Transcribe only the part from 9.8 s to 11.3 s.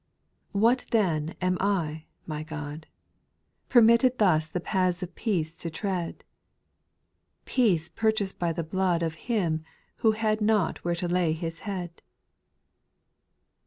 who had not where to